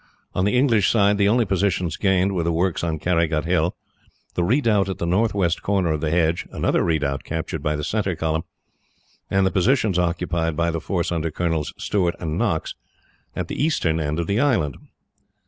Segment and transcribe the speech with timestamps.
[0.33, 3.75] On the English side, the only positions gained were the works on Carrygut Hill,
[4.33, 8.15] the redoubt at the northwest corner of the hedge, another redoubt captured by the centre
[8.15, 8.41] column,
[9.29, 12.73] and the positions occupied by the force under Colonels Stuart and Knox,
[13.35, 14.75] at the eastern end of the island.